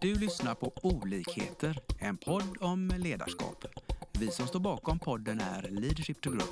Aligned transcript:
Du 0.00 0.14
lyssnar 0.14 0.54
på 0.54 0.72
Olikheter, 0.82 1.78
en 1.98 2.16
podd 2.16 2.56
om 2.60 2.92
ledarskap. 2.98 3.64
Vi 4.12 4.30
som 4.30 4.46
står 4.46 4.60
bakom 4.60 4.98
podden 4.98 5.40
är 5.40 5.62
Leadership 5.62 6.20
to 6.20 6.30
Grow. 6.30 6.48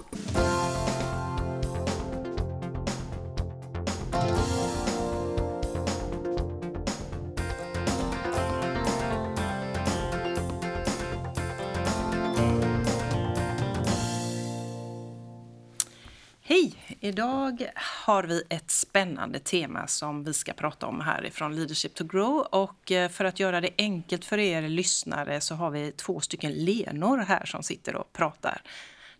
Hej! 16.40 16.96
Idag 17.00 17.66
har 18.06 18.22
vi 18.22 18.42
ett 18.48 18.70
spännande 18.70 19.38
tema 19.38 19.86
som 19.86 20.24
vi 20.24 20.32
ska 20.32 20.52
prata 20.52 20.86
om 20.86 21.00
härifrån 21.00 21.56
Leadership 21.56 21.94
to 21.94 22.04
Grow. 22.04 22.38
Och 22.40 22.92
eh, 22.92 23.08
för 23.08 23.24
att 23.24 23.40
göra 23.40 23.60
det 23.60 23.70
enkelt 23.78 24.24
för 24.24 24.38
er 24.38 24.68
lyssnare 24.68 25.40
så 25.40 25.54
har 25.54 25.70
vi 25.70 25.92
två 25.92 26.20
stycken 26.20 26.52
Lenor 26.52 27.18
här 27.18 27.44
som 27.44 27.62
sitter 27.62 27.96
och 27.96 28.12
pratar. 28.12 28.62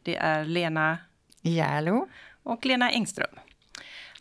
Det 0.02 0.16
är 0.16 0.44
Lena 0.44 0.98
Järlo. 1.42 2.08
och 2.42 2.66
Lena 2.66 2.90
Engström. 2.90 3.38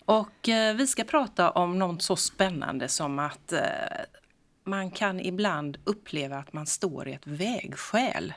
Och 0.06 0.50
eh, 0.50 0.76
vi 0.76 0.88
ska 0.88 1.04
prata 1.04 1.52
om 1.52 1.80
något 1.80 2.02
så 2.02 2.16
spännande 2.16 2.88
som 2.88 3.20
att 3.20 3.52
eh, 3.52 3.60
man 4.64 4.92
kan 4.92 5.20
ibland 5.20 5.78
uppleva 5.84 6.38
att 6.38 6.54
man 6.54 6.66
står 6.66 7.08
i 7.08 7.14
ett 7.14 7.28
vägskäl. 7.28 8.34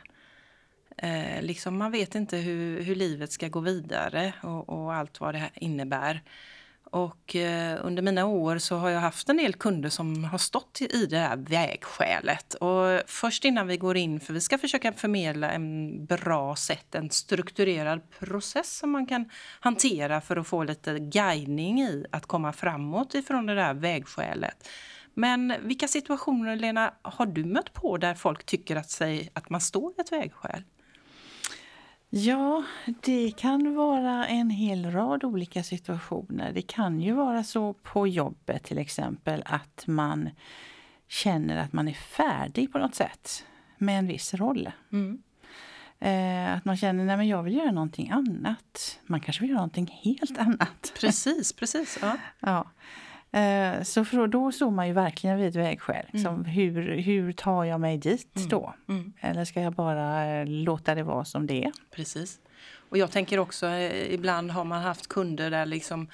Eh, 0.99 1.43
liksom 1.43 1.79
man 1.79 1.93
vet 1.93 2.15
inte 2.15 2.37
hur, 2.37 2.83
hur 2.83 2.95
livet 2.95 3.33
ska 3.33 3.49
gå 3.49 3.61
vidare 3.61 4.33
och, 4.43 4.69
och 4.69 4.95
allt 4.95 5.21
vad 5.21 5.35
det 5.35 5.39
här 5.39 5.51
innebär. 5.55 6.23
Och 6.91 7.37
eh, 7.37 7.79
under 7.83 8.03
mina 8.03 8.27
år 8.27 8.59
så 8.59 8.77
har 8.77 8.91
jag 8.91 9.01
haft 9.01 9.29
en 9.29 9.37
del 9.37 9.55
kunder 9.55 9.89
som 9.89 10.25
har 10.25 10.39
stått 10.39 10.81
i 10.81 11.07
det 11.07 11.19
här 11.19 11.37
vägskälet. 11.37 12.55
Och 12.55 13.01
först 13.07 13.45
innan 13.45 13.67
vi 13.67 13.77
går 13.77 13.97
in, 13.97 14.21
för 14.21 14.33
vi 14.33 14.41
ska 14.41 14.59
försöka 14.59 14.93
förmedla 14.93 15.51
en 15.51 16.07
bra 16.07 16.57
sätt, 16.57 16.95
en 16.95 17.11
strukturerad 17.11 18.11
process 18.11 18.79
som 18.79 18.91
man 18.91 19.07
kan 19.07 19.31
hantera 19.61 20.21
för 20.21 20.37
att 20.37 20.47
få 20.47 20.65
lite 20.65 20.99
guidning 20.99 21.81
i 21.81 22.05
att 22.11 22.27
komma 22.27 22.53
framåt 22.53 23.15
ifrån 23.15 23.47
det 23.47 23.55
där 23.55 23.75
vägskälet. 23.75 24.69
Men 25.15 25.55
vilka 25.63 25.89
situationer, 25.89 26.57
Lena, 26.57 26.95
har 27.03 27.27
du 27.27 27.45
mött 27.45 27.73
på 27.73 27.97
där 27.97 28.15
folk 28.15 28.45
tycker 28.45 28.77
att, 28.77 28.91
sig, 28.91 29.31
att 29.33 29.51
man 29.51 29.61
står 29.61 29.93
i 29.99 30.01
ett 30.01 30.13
vägskäl? 30.13 30.63
Ja, 32.11 32.65
det 33.01 33.37
kan 33.37 33.75
vara 33.75 34.27
en 34.27 34.51
hel 34.51 34.91
rad 34.91 35.25
olika 35.25 35.63
situationer. 35.63 36.53
Det 36.53 36.63
kan 36.63 37.01
ju 37.01 37.13
vara 37.13 37.45
så 37.45 37.73
på 37.73 38.09
jobbet 38.09 38.65
till 38.65 38.79
exempel 38.79 39.43
att 39.47 39.87
man 39.87 40.31
känner 41.09 41.57
att 41.57 41.73
man 41.73 41.89
är 41.89 41.93
färdig 41.93 42.73
på 42.73 42.79
något 42.79 42.95
sätt 42.95 43.45
med 43.79 43.99
en 43.99 44.07
viss 44.07 44.35
roll. 44.35 44.71
Mm. 44.93 45.23
Eh, 46.01 46.57
att 46.57 46.65
man 46.65 46.77
känner 46.77 47.19
att 47.19 47.27
jag 47.27 47.43
vill 47.43 47.57
göra 47.57 47.71
någonting 47.71 48.11
annat. 48.11 49.01
Man 49.07 49.21
kanske 49.21 49.41
vill 49.41 49.51
göra 49.51 49.61
någonting 49.61 50.01
helt 50.03 50.39
annat. 50.39 50.93
Precis, 51.01 51.53
precis. 51.53 51.99
Ja. 52.03 52.17
Ja. 52.41 52.71
Eh, 53.33 53.83
Så 53.83 54.05
för 54.05 54.27
då 54.27 54.53
står 54.53 54.71
man 54.71 54.87
ju 54.87 54.93
verkligen 54.93 55.39
vid 55.39 55.57
vägskäl. 55.57 56.07
Liksom, 56.13 56.45
hur, 56.45 56.97
hur 56.97 57.33
tar 57.33 57.65
jag 57.65 57.81
mig 57.81 57.99
dit 57.99 58.35
då? 58.51 58.75
Mm. 58.89 59.13
Eller 59.21 59.45
ska 59.45 59.61
jag 59.61 59.73
bara 59.73 60.27
eh, 60.27 60.47
låta 60.47 60.95
det 60.95 61.03
vara 61.03 61.25
som 61.25 61.47
det 61.47 61.65
är? 61.65 61.73
Precis. 61.91 62.41
Och 62.91 62.99
jag 62.99 63.11
tänker 63.11 63.39
också, 63.39 63.67
eh, 63.67 64.15
ibland 64.15 64.51
har 64.51 64.65
man 64.65 64.83
haft 64.83 65.09
kunder 65.09 65.51
där 65.51 65.67
liksom 65.67 66.09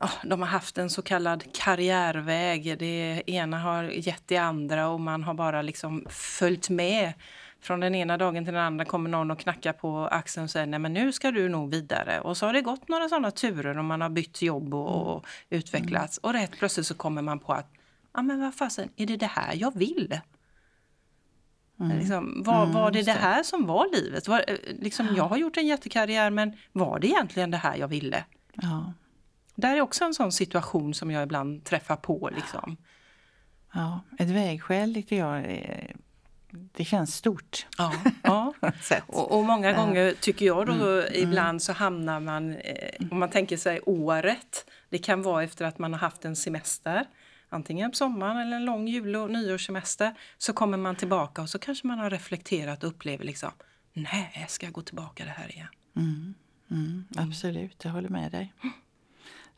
ja, 0.00 0.10
de 0.24 0.40
har 0.40 0.48
haft 0.48 0.78
en 0.78 0.90
så 0.90 1.02
kallad 1.02 1.44
karriärväg. 1.54 2.78
Det 2.78 3.22
ena 3.26 3.58
har 3.58 3.82
gett 3.84 4.22
det 4.26 4.36
andra 4.36 4.88
och 4.88 5.00
man 5.00 5.22
har 5.24 5.34
bara 5.34 5.62
liksom 5.62 6.06
följt 6.10 6.70
med. 6.70 7.12
Från 7.60 7.80
den 7.80 7.94
ena 7.94 8.16
dagen 8.16 8.44
till 8.44 8.54
den 8.54 8.62
andra 8.62 8.84
kommer 8.84 9.10
någon 9.10 9.30
och 9.30 9.38
knackar 9.38 9.72
på 9.72 9.98
axeln 10.06 10.44
och 10.44 10.50
säger 10.50 10.66
nej 10.66 10.78
men 10.78 10.92
nu 10.92 11.12
ska 11.12 11.30
du 11.30 11.48
nog 11.48 11.70
vidare. 11.70 12.20
Och 12.20 12.36
så 12.36 12.46
har 12.46 12.52
det 12.52 12.60
gått 12.60 12.88
några 12.88 13.08
sådana 13.08 13.30
turer 13.30 13.78
och 13.78 13.84
man 13.84 14.00
har 14.00 14.08
bytt 14.08 14.42
jobb 14.42 14.74
och, 14.74 15.16
och 15.16 15.26
utvecklats. 15.50 16.18
Och 16.18 16.32
rätt 16.32 16.58
plötsligt 16.58 16.86
så 16.86 16.94
kommer 16.94 17.22
man 17.22 17.38
på 17.38 17.52
att 17.52 17.72
ja 18.14 18.22
men 18.22 18.40
vad 18.40 18.54
fasen, 18.54 18.88
är 18.96 19.06
det 19.06 19.16
det 19.16 19.26
här 19.26 19.54
jag 19.54 19.78
vill? 19.78 20.20
Liksom, 21.98 22.42
var, 22.42 22.66
var 22.66 22.90
det 22.90 23.02
det 23.02 23.12
här 23.12 23.42
som 23.42 23.66
var 23.66 23.86
livet? 23.92 24.28
Var, 24.28 24.44
eh, 24.48 24.56
liksom, 24.80 25.08
jag 25.16 25.24
har 25.24 25.36
gjort 25.36 25.56
en 25.56 25.66
jättekarriär 25.66 26.30
men 26.30 26.56
var 26.72 26.98
det 26.98 27.06
egentligen 27.06 27.50
det 27.50 27.56
här 27.56 27.76
jag 27.76 27.88
ville? 27.88 28.24
Ja. 28.52 28.92
Där 29.54 29.76
är 29.76 29.80
också 29.80 30.04
en 30.04 30.14
sån 30.14 30.32
situation 30.32 30.94
som 30.94 31.10
jag 31.10 31.22
ibland 31.22 31.64
träffar 31.64 31.96
på. 31.96 32.30
Liksom. 32.34 32.76
Ja, 33.72 34.00
ett 34.18 34.28
vägskäl 34.28 34.94
tycker 34.94 35.16
jag 35.16 35.36
är, 35.38 35.96
det 36.50 36.84
känns 36.84 37.14
stort. 37.14 37.66
Ja, 37.78 37.92
ja. 38.22 38.54
Och, 39.06 39.38
och 39.38 39.44
många 39.44 39.72
gånger 39.72 40.14
tycker 40.20 40.46
jag 40.46 40.66
då 40.66 41.04
ibland 41.12 41.62
så 41.62 41.72
hamnar 41.72 42.20
man, 42.20 42.54
eh, 42.54 43.06
om 43.10 43.18
man 43.18 43.30
tänker 43.30 43.56
sig 43.56 43.80
året, 43.80 44.70
det 44.88 44.98
kan 44.98 45.22
vara 45.22 45.42
efter 45.42 45.64
att 45.64 45.78
man 45.78 45.92
har 45.92 46.00
haft 46.00 46.24
en 46.24 46.36
semester, 46.36 47.04
antingen 47.48 47.90
på 47.90 47.96
sommaren 47.96 48.36
eller 48.36 48.56
en 48.56 48.64
lång 48.64 48.88
jul 48.88 49.16
och 49.16 49.30
nyårssemester, 49.30 50.14
så 50.38 50.52
kommer 50.52 50.78
man 50.78 50.96
tillbaka 50.96 51.42
och 51.42 51.50
så 51.50 51.58
kanske 51.58 51.86
man 51.86 51.98
har 51.98 52.10
reflekterat 52.10 52.84
och 52.84 52.90
upplever 52.90 53.24
liksom, 53.24 53.50
nej, 53.92 54.46
ska 54.48 54.66
jag 54.66 54.72
gå 54.72 54.82
tillbaka 54.82 55.24
det 55.24 55.30
här 55.30 55.52
igen? 55.52 55.68
Mm, 56.70 57.04
absolut, 57.16 57.84
jag 57.84 57.90
håller 57.90 58.08
med 58.08 58.32
dig. 58.32 58.54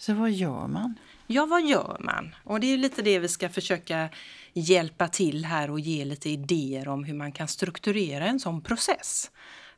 Så 0.00 0.14
vad 0.14 0.30
gör 0.30 0.66
man? 0.66 0.98
Ja, 1.26 1.46
vad 1.46 1.66
gör 1.66 1.96
man? 2.00 2.34
Och 2.44 2.60
det 2.60 2.66
är 2.66 2.78
lite 2.78 3.02
det 3.02 3.18
vi 3.18 3.28
ska 3.28 3.48
försöka 3.48 4.08
hjälpa 4.52 5.08
till 5.08 5.44
här 5.44 5.70
och 5.70 5.80
ge 5.80 6.04
lite 6.04 6.30
idéer 6.30 6.88
om 6.88 7.04
hur 7.04 7.14
man 7.14 7.32
kan 7.32 7.48
strukturera 7.48 8.26
en 8.26 8.40
sån 8.40 8.60
process. 8.60 9.30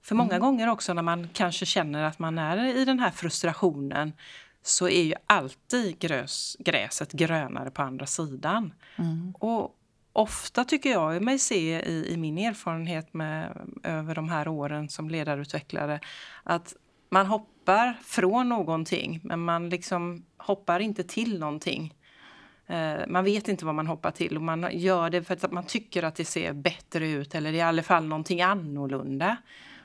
För 0.03 0.15
många 0.15 0.38
gånger 0.38 0.69
också 0.69 0.94
när 0.94 1.03
man 1.03 1.28
kanske 1.28 1.66
känner 1.66 2.03
att 2.03 2.19
man 2.19 2.38
är 2.38 2.77
i 2.77 2.84
den 2.84 2.99
här 2.99 3.11
frustrationen 3.11 4.12
så 4.62 4.88
är 4.88 5.03
ju 5.03 5.15
alltid 5.27 5.99
grös, 5.99 6.56
gräset 6.59 7.12
grönare 7.12 7.71
på 7.71 7.82
andra 7.82 8.06
sidan. 8.06 8.75
Och 9.38 9.77
ofta 10.12 10.65
tycker 10.65 10.91
jag 10.91 11.22
mig 11.22 11.38
se 11.38 11.82
i, 11.82 12.12
i 12.12 12.16
min 12.16 12.38
erfarenhet 12.38 13.15
med, 13.15 13.69
över 13.82 14.15
de 14.15 14.28
här 14.28 14.49
åren 14.49 14.88
som 14.88 15.11
ledarutvecklare 15.11 16.00
att 16.43 16.75
man 17.11 17.27
hoppar 17.62 17.97
från 18.03 18.49
någonting 18.49 19.21
men 19.23 19.41
man 19.45 19.69
liksom 19.69 20.25
hoppar 20.37 20.81
inte 20.81 21.05
till 21.05 21.39
någonting. 21.39 21.95
Eh, 22.67 23.06
Man 23.09 23.25
vet 23.25 23.49
inte 23.49 23.65
vad 23.65 23.75
man 23.75 23.87
hoppar 23.87 24.11
till 24.11 24.37
och 24.37 24.43
man 24.43 24.69
gör 24.73 25.11
det 25.11 25.23
för 25.23 25.34
att 25.34 25.53
man 25.53 25.65
tycker 25.67 26.03
att 26.03 26.15
det 26.15 26.25
ser 26.25 26.53
bättre 26.53 27.09
ut 27.09 27.34
eller 27.34 27.53
i 27.53 27.61
alla 27.61 27.83
fall 27.83 28.06
någonting 28.06 28.43
annorlunda. 28.43 29.37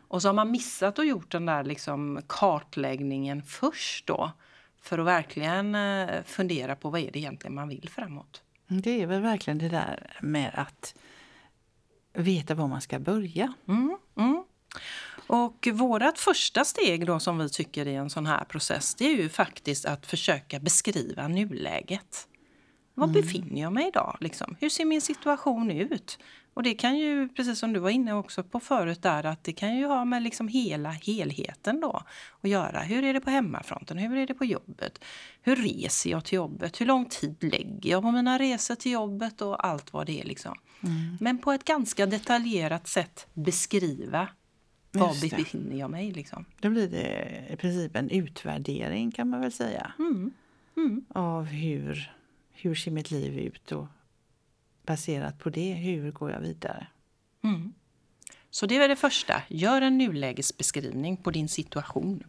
Och 0.10 0.22
så 0.22 0.28
har 0.28 0.34
man 0.34 0.52
missat 0.52 1.00
att 1.00 1.08
gjort 1.08 1.32
den 1.32 1.46
där 1.46 1.64
liksom 1.64 2.22
kartläggningen 2.28 3.44
först 3.44 4.08
då. 4.08 4.32
För 4.82 5.00
att 5.00 5.06
verkligen 5.06 5.76
eh, 5.76 6.24
fundera 6.26 6.76
på 6.76 6.90
vad 6.90 7.02
är 7.02 7.12
det 7.12 7.20
egentligen 7.20 7.56
man 7.56 7.70
vill 7.70 7.90
framåt. 7.90 8.42
Det 8.68 9.02
är 9.02 9.08
väl 9.08 9.22
verkligen 9.22 9.58
det 9.58 9.70
där 9.70 10.18
med 10.22 10.52
att 10.54 10.96
veta 12.14 12.56
var 12.56 12.68
man 12.68 12.82
ska 12.82 13.00
börja. 13.00 13.54
Mm, 13.68 13.98
mm. 14.16 14.44
Och 15.28 15.68
vårt 15.74 16.18
första 16.18 16.66
steg 16.66 17.06
då 17.06 17.20
som 17.20 17.38
vi 17.38 17.50
tycker 17.50 17.88
i 17.88 17.96
en 17.96 18.10
sån 18.10 18.26
här 18.26 18.44
process 18.44 18.96
det 18.96 19.06
är 19.06 19.16
ju 19.16 19.30
faktiskt 19.30 19.86
att 19.86 20.06
försöka 20.06 20.60
beskriva 20.60 21.28
nuläget. 21.28 22.28
Var 22.94 23.08
befinner 23.08 23.62
jag 23.62 23.74
mig 23.74 23.88
idag? 23.88 24.18
Liksom? 24.20 24.56
Hur 24.60 24.70
ser 24.70 24.86
min 24.86 25.02
situation 25.02 25.72
ut? 25.72 26.20
Och 26.54 26.64
det 26.64 26.74
kan 26.74 26.98
ju, 26.98 27.30
precis 27.30 27.60
som 27.60 27.74
du 27.74 27.80
var 27.80 27.90
inne 27.90 28.14
också 28.14 28.44
på 28.44 28.60
förut 28.60 29.02
där, 29.02 29.26
att 29.26 29.44
det 29.44 29.54
kan 29.54 29.78
ju 29.78 29.86
ha 29.86 30.06
med 30.06 30.24
liksom 30.24 30.48
hela 30.48 30.90
helheten 30.90 31.82
då 31.82 32.04
att 32.42 32.50
göra. 32.50 32.80
Hur 32.80 33.04
är 33.04 33.14
det 33.14 33.20
på 33.20 33.30
hemmafronten? 33.30 33.98
Hur 33.98 34.18
är 34.18 34.28
det 34.28 34.34
på 34.34 34.46
jobbet? 34.46 35.04
Hur 35.42 35.56
reser 35.56 36.09
jag 36.09 36.26
till 36.26 36.36
jobbet? 36.36 36.82
Hur 36.82 36.86
lång 36.86 37.06
tid 37.06 37.44
lägger 37.44 37.90
jag 37.90 38.04
på 38.04 38.12
mina 38.12 38.40
resor 38.40 38.76
till 38.76 38.92
jobbet 38.92 39.42
och 39.42 39.66
allt 39.66 39.94
vad 39.94 40.06
det 40.06 40.22
är 40.22 40.26
liksom. 40.26 40.56
Men 41.20 41.38
på 41.38 41.52
ett 41.52 41.64
ganska 41.64 42.06
detaljerat 42.06 42.88
sätt 42.88 43.28
beskriva 43.34 44.28
var 44.91 45.37
befinner 45.37 45.79
jag 45.79 45.89
mig 45.91 46.11
liksom. 46.11 46.45
Då 46.59 46.69
blir 46.69 46.87
det 46.87 47.43
i 47.49 47.55
princip 47.55 47.95
en 47.95 48.09
utvärdering 48.09 49.11
kan 49.11 49.29
man 49.29 49.41
väl 49.41 49.51
säga. 49.51 49.91
Av 51.09 51.43
hur, 51.45 52.11
hur 52.51 52.75
ser 52.75 52.91
mitt 52.91 53.11
liv 53.11 53.39
ut 53.39 53.72
och 53.72 53.87
baserat 54.85 55.39
på 55.39 55.49
det, 55.49 55.73
hur 55.73 56.11
går 56.11 56.31
jag 56.31 56.39
vidare? 56.39 56.87
Så 58.49 58.66
det 58.66 58.78
är 58.78 58.87
det 58.87 58.95
första. 58.95 59.41
Gör 59.47 59.81
en 59.81 59.97
nulägesbeskrivning 59.97 61.17
på 61.17 61.31
din 61.31 61.49
situation. 61.49 62.23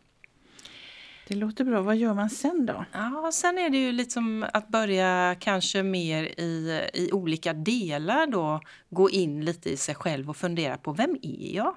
Det 1.29 1.35
låter 1.35 1.65
bra. 1.65 1.83
Vad 1.83 1.97
gör 1.97 2.15
man 2.15 2.31
sen 2.31 2.67
då? 2.67 2.85
Ja, 2.93 3.31
sen 3.33 3.59
är 3.59 3.71
det 3.71 3.79
ju 3.79 3.93
liksom 3.93 4.47
att 4.53 4.69
börja 4.69 5.37
kanske 5.41 5.83
mer 5.83 6.23
i, 6.23 6.83
i 6.95 7.13
olika 7.13 7.53
delar 7.53 8.27
då 8.27 8.61
gå 8.91 9.11
in 9.11 9.45
lite 9.45 9.71
i 9.71 9.77
sig 9.77 9.95
själv 9.95 10.31
och 10.31 10.37
fundera 10.37 10.79
på 10.79 10.93
vem 10.93 11.19
är 11.23 11.57
jag? 11.57 11.77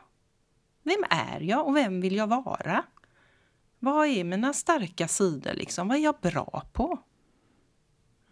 Vem 0.84 1.04
är 1.10 1.40
jag 1.40 1.68
och 1.68 1.76
vem 1.76 2.02
vill 2.02 2.16
jag 2.16 2.28
vara? 2.28 2.84
Vad 3.80 4.08
är 4.08 4.24
mina 4.24 4.54
starka 4.54 5.08
sidor 5.08 5.54
liksom? 5.54 5.88
Vad 5.88 5.98
är 5.98 6.02
jag 6.02 6.16
bra 6.22 6.64
på? 6.74 7.00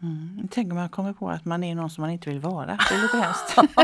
Mm. 0.01 0.47
Tänk 0.51 0.71
om 0.71 0.77
man 0.77 0.89
kommer 0.89 1.13
på 1.13 1.29
att 1.29 1.45
man 1.45 1.63
är 1.63 1.75
någon 1.75 1.89
som 1.89 2.01
man 2.01 2.09
inte 2.09 2.29
vill 2.29 2.39
vara. 2.39 2.65
Det 2.89 2.95
är 2.95 3.01
lite 3.01 3.17
hemskt. 3.21 3.75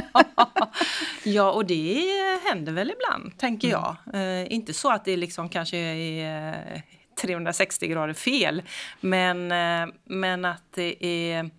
ja, 1.24 1.52
och 1.52 1.66
det 1.66 2.04
händer 2.50 2.72
väl 2.72 2.92
ibland, 2.92 3.38
tänker 3.38 3.68
mm. 3.68 3.82
jag. 3.82 4.16
Eh, 4.16 4.54
inte 4.54 4.74
så 4.74 4.92
att 4.92 5.06
det 5.06 5.18
liksom 5.18 5.50
kanske 5.50 5.78
är 5.78 6.84
360 7.22 7.88
grader 7.88 8.14
fel, 8.14 8.64
men, 9.02 9.52
eh, 9.52 9.96
men 10.04 10.46
att 10.46 10.64
det 10.76 11.06
är 11.06 11.50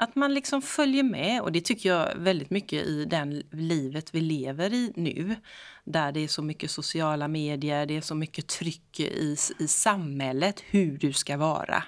att 0.00 0.16
man 0.16 0.34
liksom 0.34 0.62
följer 0.62 1.02
med 1.02 1.42
och 1.42 1.52
det 1.52 1.60
tycker 1.60 1.88
jag 1.88 2.14
väldigt 2.16 2.50
mycket 2.50 2.86
i 2.86 3.04
den 3.04 3.42
livet 3.50 4.14
vi 4.14 4.20
lever 4.20 4.72
i 4.72 4.92
nu. 4.96 5.36
Där 5.84 6.12
det 6.12 6.20
är 6.20 6.28
så 6.28 6.42
mycket 6.42 6.70
sociala 6.70 7.28
medier, 7.28 7.86
det 7.86 7.96
är 7.96 8.00
så 8.00 8.14
mycket 8.14 8.46
tryck 8.46 9.00
i, 9.00 9.36
i 9.58 9.68
samhället 9.68 10.60
hur 10.70 10.98
du 10.98 11.12
ska 11.12 11.36
vara. 11.36 11.84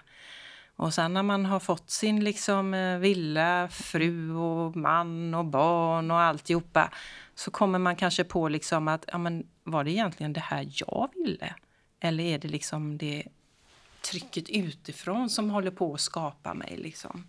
Och 0.77 0.95
sen 0.95 1.15
när 1.15 1.23
man 1.23 1.47
har 1.47 1.61
fått 1.61 1.91
sin 1.91 2.25
liksom 2.25 2.75
eh, 2.75 2.99
villa, 2.99 3.69
fru 3.69 4.35
och 4.35 4.77
man 4.77 5.35
och 5.35 5.45
barn 5.45 6.11
och 6.11 6.21
alltihopa 6.21 6.93
så 7.35 7.51
kommer 7.51 7.79
man 7.79 7.97
kanske 7.97 8.25
på 8.25 8.49
liksom 8.49 8.89
att 8.89 9.05
ja, 9.07 9.19
men 9.19 9.47
var 9.65 9.85
det 9.85 9.91
egentligen 9.91 10.33
det 10.33 10.41
här 10.41 10.69
jag 10.73 11.09
ville? 11.15 11.55
Eller 12.01 12.25
är 12.25 12.39
det 12.39 12.49
liksom 12.49 12.99
det 12.99 13.23
trycket 14.11 14.49
utifrån 14.49 15.31
som 15.31 15.51
håller 15.51 15.71
på 15.71 15.95
att 15.95 16.01
skapa 16.01 16.55
mig? 16.55 16.77
Liksom? 16.77 17.25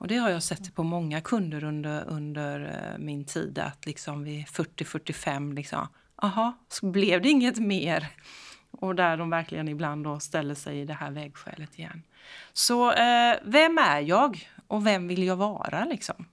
Och 0.00 0.08
det 0.08 0.16
har 0.16 0.30
jag 0.30 0.42
sett 0.42 0.74
på 0.74 0.82
många 0.82 1.20
kunder 1.20 1.64
under, 1.64 2.04
under 2.08 2.60
eh, 2.60 2.98
min 2.98 3.24
tid 3.24 3.58
att 3.58 3.86
liksom 3.86 4.24
vid 4.24 4.44
40-45 4.46 5.54
liksom, 5.54 5.86
aha, 6.16 6.58
så 6.68 6.86
blev 6.86 7.22
det 7.22 7.28
inget 7.28 7.58
mer. 7.58 8.08
Och 8.70 8.94
där 8.94 9.16
de 9.16 9.30
verkligen 9.30 9.68
ibland 9.68 10.04
då 10.04 10.20
ställer 10.20 10.54
sig 10.54 10.80
i 10.80 10.84
det 10.84 10.94
här 10.94 11.10
vägskälet 11.10 11.78
igen. 11.78 12.02
Så 12.52 12.92
eh, 12.92 13.36
vem 13.44 13.78
är 13.78 14.00
jag 14.00 14.50
och 14.66 14.86
vem 14.86 15.08
vill 15.08 15.22
jag 15.22 15.36
vara 15.36 15.84
liksom? 15.84 16.28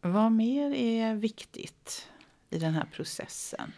Vad 0.00 0.32
mer 0.32 0.74
är 0.74 1.14
viktigt 1.14 2.08
i 2.50 2.58
den 2.58 2.74
här 2.74 2.86
processen? 2.92 3.72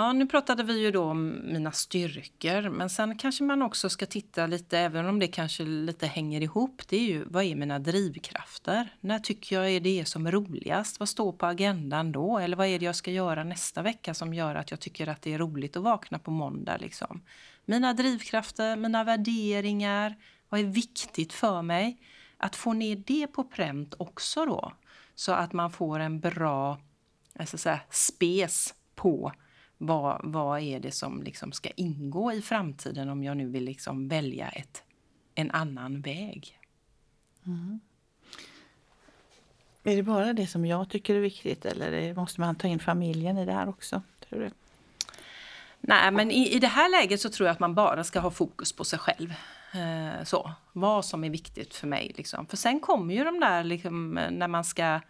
Ja, 0.00 0.12
nu 0.12 0.26
pratade 0.26 0.62
vi 0.62 0.80
ju 0.80 0.90
då 0.90 1.04
om 1.04 1.40
mina 1.52 1.72
styrkor, 1.72 2.68
men 2.68 2.90
sen 2.90 3.18
kanske 3.18 3.44
man 3.44 3.62
också 3.62 3.88
ska 3.88 4.06
titta 4.06 4.46
lite, 4.46 4.78
även 4.78 5.06
om 5.06 5.18
det 5.18 5.28
kanske 5.28 5.64
lite 5.64 6.06
hänger 6.06 6.40
ihop, 6.40 6.82
det 6.88 6.96
är 6.96 7.00
ju 7.00 7.24
vad 7.24 7.44
är 7.44 7.54
mina 7.54 7.78
drivkrafter? 7.78 8.88
När 9.00 9.18
tycker 9.18 9.56
jag 9.56 9.70
är 9.70 9.80
det 9.80 10.04
som 10.04 10.26
är 10.26 10.32
roligast? 10.32 11.00
Vad 11.00 11.08
står 11.08 11.32
på 11.32 11.46
agendan 11.46 12.12
då? 12.12 12.38
Eller 12.38 12.56
vad 12.56 12.66
är 12.66 12.78
det 12.78 12.84
jag 12.84 12.96
ska 12.96 13.10
göra 13.10 13.44
nästa 13.44 13.82
vecka 13.82 14.14
som 14.14 14.34
gör 14.34 14.54
att 14.54 14.70
jag 14.70 14.80
tycker 14.80 15.06
att 15.06 15.22
det 15.22 15.34
är 15.34 15.38
roligt 15.38 15.76
att 15.76 15.82
vakna 15.82 16.18
på 16.18 16.30
måndag? 16.30 16.76
Liksom? 16.76 17.22
Mina 17.64 17.92
drivkrafter, 17.92 18.76
mina 18.76 19.04
värderingar, 19.04 20.16
vad 20.48 20.60
är 20.60 20.64
viktigt 20.64 21.32
för 21.32 21.62
mig? 21.62 22.00
Att 22.36 22.56
få 22.56 22.72
ner 22.72 22.96
det 22.96 23.26
på 23.26 23.44
pränt 23.44 23.94
också 23.98 24.46
då, 24.46 24.72
så 25.14 25.32
att 25.32 25.52
man 25.52 25.70
får 25.70 25.98
en 26.00 26.20
bra 26.20 26.78
jag 27.32 27.48
ska 27.48 27.58
säga, 27.58 27.80
spes 27.90 28.74
på 28.94 29.32
vad, 29.82 30.20
vad 30.22 30.60
är 30.60 30.80
det 30.80 30.92
som 30.92 31.22
liksom 31.22 31.52
ska 31.52 31.68
ingå 31.76 32.32
i 32.32 32.42
framtiden 32.42 33.08
om 33.08 33.24
jag 33.24 33.36
nu 33.36 33.46
vill 33.46 33.64
liksom 33.64 34.08
välja 34.08 34.48
ett, 34.48 34.82
en 35.34 35.50
annan 35.50 36.00
väg? 36.00 36.58
Mm. 37.46 37.80
Är 39.84 39.96
det 39.96 40.02
bara 40.02 40.32
det 40.32 40.46
som 40.46 40.66
jag 40.66 40.90
tycker 40.90 41.14
är 41.14 41.20
viktigt 41.20 41.64
eller 41.64 42.14
måste 42.14 42.40
man 42.40 42.54
ta 42.54 42.68
in 42.68 42.78
familjen 42.78 43.38
i 43.38 43.44
det 43.44 43.52
här 43.52 43.68
också? 43.68 44.02
Tror 44.28 44.40
du? 44.40 44.50
Nej, 45.80 46.10
men 46.10 46.30
i, 46.30 46.54
i 46.54 46.58
det 46.58 46.66
här 46.66 46.90
läget 46.90 47.20
så 47.20 47.30
tror 47.30 47.46
jag 47.46 47.52
att 47.52 47.60
man 47.60 47.74
bara 47.74 48.04
ska 48.04 48.20
ha 48.20 48.30
fokus 48.30 48.72
på 48.72 48.84
sig 48.84 48.98
själv. 48.98 49.34
Eh, 49.72 50.24
så, 50.24 50.52
vad 50.72 51.04
som 51.04 51.24
är 51.24 51.30
viktigt 51.30 51.74
för 51.74 51.86
mig. 51.86 52.12
Liksom. 52.16 52.46
För 52.46 52.56
sen 52.56 52.80
kommer 52.80 53.14
ju 53.14 53.24
de 53.24 53.40
där 53.40 53.64
liksom, 53.64 54.20
när 54.30 54.48
man 54.48 54.64
ska 54.64 55.00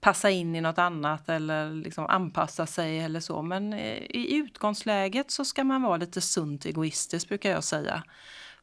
passa 0.00 0.30
in 0.30 0.56
i 0.56 0.60
något 0.60 0.78
annat 0.78 1.28
eller 1.28 1.70
liksom 1.74 2.06
anpassa 2.06 2.66
sig 2.66 2.98
eller 2.98 3.20
så. 3.20 3.42
Men 3.42 3.72
eh, 3.72 3.96
i 3.96 4.34
utgångsläget 4.34 5.30
så 5.30 5.44
ska 5.44 5.64
man 5.64 5.82
vara 5.82 5.96
lite 5.96 6.20
sunt 6.20 6.66
egoistisk 6.66 7.28
brukar 7.28 7.50
jag 7.50 7.64
säga. 7.64 8.02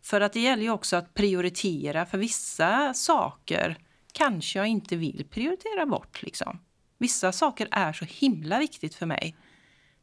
För 0.01 0.21
att 0.21 0.33
det 0.33 0.39
gäller 0.39 0.63
ju 0.63 0.69
också 0.69 0.95
att 0.95 1.13
prioritera 1.13 2.05
för 2.05 2.17
vissa 2.17 2.93
saker 2.93 3.77
kanske 4.11 4.59
jag 4.59 4.67
inte 4.67 4.95
vill 4.95 5.25
prioritera 5.29 5.85
bort. 5.85 6.23
Liksom. 6.23 6.59
Vissa 6.97 7.31
saker 7.31 7.67
är 7.71 7.93
så 7.93 8.05
himla 8.05 8.59
viktigt 8.59 8.95
för 8.95 9.05
mig. 9.05 9.35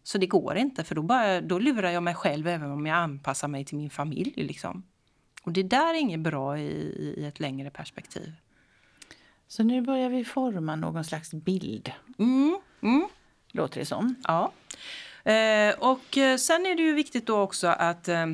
Så 0.02 0.18
det 0.18 0.26
går 0.26 0.56
inte 0.56 0.84
för 0.84 0.94
då, 0.94 1.02
bara, 1.02 1.40
då 1.40 1.58
lurar 1.58 1.90
jag 1.90 2.02
mig 2.02 2.14
själv 2.14 2.46
även 2.46 2.70
om 2.70 2.86
jag 2.86 2.96
anpassar 2.96 3.48
mig 3.48 3.64
till 3.64 3.78
min 3.78 3.90
familj. 3.90 4.32
Liksom. 4.36 4.82
Och 5.42 5.52
det 5.52 5.62
där 5.62 5.94
är 5.94 5.98
inget 5.98 6.20
bra 6.20 6.58
i, 6.58 7.14
i 7.18 7.24
ett 7.26 7.40
längre 7.40 7.70
perspektiv. 7.70 8.32
Så 9.48 9.62
nu 9.62 9.80
börjar 9.80 10.08
vi 10.08 10.24
forma 10.24 10.76
någon 10.76 11.04
slags 11.04 11.34
bild. 11.34 11.92
Mm, 12.18 12.58
mm. 12.80 13.08
Låter 13.52 13.80
det 13.80 13.86
som. 13.86 14.14
Ja. 14.24 14.52
Eh, 15.32 15.74
och 15.78 16.18
eh, 16.18 16.36
sen 16.36 16.66
är 16.66 16.74
det 16.74 16.82
ju 16.82 16.94
viktigt 16.94 17.26
då 17.26 17.40
också 17.40 17.66
att 17.66 18.08
eh, 18.08 18.26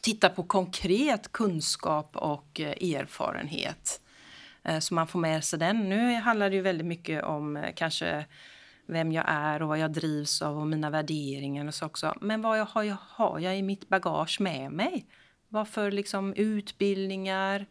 titta 0.00 0.28
på 0.28 0.42
konkret 0.42 1.32
kunskap 1.32 2.16
och 2.16 2.60
eh, 2.60 2.94
erfarenhet. 2.96 4.00
Eh, 4.62 4.78
så 4.78 4.94
man 4.94 5.06
får 5.06 5.18
med 5.18 5.44
sig 5.44 5.58
den. 5.58 5.88
Nu 5.88 6.14
handlar 6.14 6.50
det 6.50 6.56
ju 6.56 6.62
väldigt 6.62 6.86
mycket 6.86 7.24
om 7.24 7.56
eh, 7.56 7.74
kanske 7.74 8.26
vem 8.86 9.12
jag 9.12 9.24
är 9.28 9.62
och 9.62 9.68
vad 9.68 9.78
jag 9.78 9.92
drivs 9.92 10.42
av 10.42 10.58
och 10.58 10.66
mina 10.66 10.90
värderingar 10.90 11.66
och 11.66 11.74
så 11.74 11.86
också. 11.86 12.14
Men 12.20 12.42
vad 12.42 12.58
jag 12.58 12.64
har, 12.64 12.82
jag, 12.82 12.96
har 13.00 13.38
jag 13.38 13.58
i 13.58 13.62
mitt 13.62 13.88
bagage 13.88 14.40
med 14.40 14.72
mig? 14.72 15.06
Vad 15.48 15.68
för 15.68 15.90
liksom 15.90 16.34
utbildningar, 16.34 17.66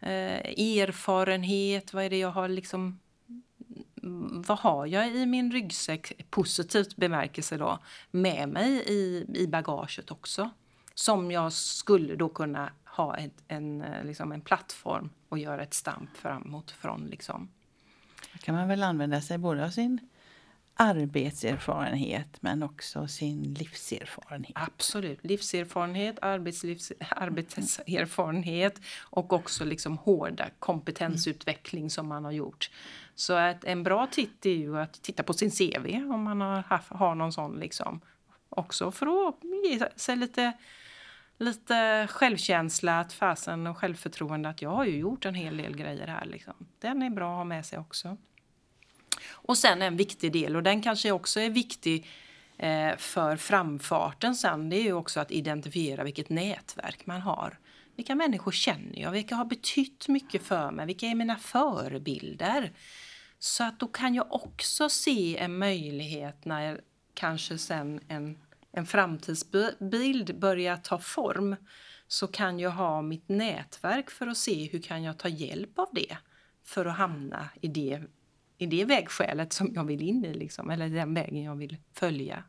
eh, 0.00 0.78
erfarenhet, 0.78 1.94
vad 1.94 2.04
är 2.04 2.10
det 2.10 2.18
jag 2.18 2.30
har 2.30 2.48
liksom 2.48 3.00
mm, 4.02 4.42
vad 4.42 4.58
har 4.58 4.86
jag 4.86 5.16
i 5.16 5.26
min 5.26 5.52
ryggsäck, 5.52 6.30
positivt 6.30 6.96
bemärkelse 6.96 7.56
då, 7.56 7.78
med 8.10 8.48
mig 8.48 8.84
i, 8.86 9.26
i 9.34 9.46
bagaget 9.46 10.10
också? 10.10 10.50
Som 10.94 11.30
jag 11.30 11.52
skulle 11.52 12.16
då 12.16 12.28
kunna 12.28 12.72
ha 12.84 13.16
ett, 13.16 13.42
en, 13.48 13.82
eh, 13.82 14.04
liksom 14.04 14.32
en 14.32 14.40
plattform 14.40 15.10
och 15.28 15.38
göra 15.38 15.62
ett 15.62 15.74
stamp 15.74 16.16
framåt 16.16 16.70
från. 16.70 17.06
Liksom. 17.06 17.48
kan 18.40 18.54
man 18.54 18.68
väl 18.68 18.82
använda 18.82 19.20
sig 19.20 19.38
både 19.38 19.64
av 19.64 19.70
sin 19.70 19.98
arbetserfarenhet 20.80 22.42
men 22.42 22.62
också 22.62 23.08
sin 23.08 23.54
livserfarenhet. 23.54 24.52
Absolut. 24.54 25.24
Livserfarenhet, 25.24 26.18
arbetslivs, 26.22 26.92
arbetserfarenhet 27.10 28.80
och 29.00 29.32
också 29.32 29.64
liksom 29.64 29.98
hårda 29.98 30.50
kompetensutveckling 30.58 31.90
som 31.90 32.08
man 32.08 32.24
har 32.24 32.32
gjort. 32.32 32.70
Så 33.14 33.32
att 33.32 33.64
en 33.64 33.82
bra 33.82 34.06
titt 34.06 34.46
är 34.46 34.50
ju 34.50 34.78
att 34.78 35.02
titta 35.02 35.22
på 35.22 35.32
sin 35.32 35.50
CV 35.50 35.86
om 36.14 36.22
man 36.22 36.40
har, 36.40 36.64
har 36.88 37.14
någon 37.14 37.32
sån. 37.32 37.60
Liksom. 37.60 38.00
Också 38.48 38.90
för 38.90 39.28
att 39.28 39.36
ge 39.64 39.88
sig 39.96 40.16
lite, 40.16 40.52
lite 41.38 42.06
självkänsla 42.10 43.00
att 43.00 43.12
fasen 43.12 43.66
och 43.66 43.78
självförtroende 43.78 44.48
att 44.48 44.62
jag 44.62 44.70
har 44.70 44.84
ju 44.84 44.96
gjort 44.96 45.24
en 45.24 45.34
hel 45.34 45.56
del 45.56 45.76
grejer 45.76 46.06
här. 46.06 46.24
Liksom. 46.24 46.54
Den 46.78 47.02
är 47.02 47.10
bra 47.10 47.32
att 47.32 47.36
ha 47.36 47.44
med 47.44 47.66
sig 47.66 47.78
också. 47.78 48.16
Och 49.30 49.58
sen 49.58 49.82
en 49.82 49.96
viktig 49.96 50.32
del, 50.32 50.56
och 50.56 50.62
den 50.62 50.82
kanske 50.82 51.12
också 51.12 51.40
är 51.40 51.50
viktig 51.50 52.06
eh, 52.58 52.96
för 52.96 53.36
framfarten 53.36 54.34
sen, 54.34 54.70
det 54.70 54.76
är 54.76 54.82
ju 54.82 54.92
också 54.92 55.20
att 55.20 55.30
identifiera 55.30 56.04
vilket 56.04 56.28
nätverk 56.28 57.06
man 57.06 57.20
har. 57.20 57.58
Vilka 57.96 58.14
människor 58.14 58.52
känner 58.52 59.00
jag? 59.00 59.10
Vilka 59.10 59.34
har 59.34 59.44
betytt 59.44 60.08
mycket 60.08 60.42
för 60.42 60.70
mig? 60.70 60.86
Vilka 60.86 61.06
är 61.06 61.14
mina 61.14 61.36
förebilder? 61.36 62.72
Så 63.38 63.64
att 63.64 63.80
då 63.80 63.86
kan 63.86 64.14
jag 64.14 64.32
också 64.32 64.88
se 64.88 65.36
en 65.36 65.58
möjlighet 65.58 66.44
när 66.44 66.80
kanske 67.14 67.58
sen 67.58 68.00
en, 68.08 68.38
en 68.72 68.86
framtidsbild 68.86 70.38
börjar 70.38 70.76
ta 70.76 70.98
form 70.98 71.56
så 72.08 72.26
kan 72.26 72.58
jag 72.58 72.70
ha 72.70 73.02
mitt 73.02 73.28
nätverk 73.28 74.10
för 74.10 74.26
att 74.26 74.36
se 74.36 74.68
hur 74.72 74.82
kan 74.82 75.02
jag 75.02 75.18
ta 75.18 75.28
hjälp 75.28 75.78
av 75.78 75.88
det 75.92 76.16
för 76.64 76.86
att 76.86 76.96
hamna 76.96 77.48
i 77.60 77.68
det 77.68 78.02
i 78.60 78.66
det 78.66 78.84
vägskälet 78.84 79.52
som 79.52 79.72
jag 79.74 79.84
vill 79.84 80.02
in 80.02 80.24
i, 80.24 80.34
liksom, 80.34 80.70
eller 80.70 80.88
den 80.88 81.14
vägen 81.14 81.42
jag 81.42 81.56
vill 81.56 81.76
följa. 81.94 82.44